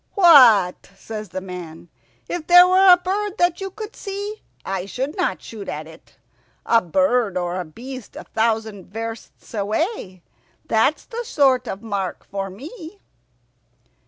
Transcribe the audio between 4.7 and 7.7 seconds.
should not shoot at it. A bird or a